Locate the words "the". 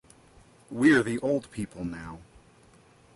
1.03-1.19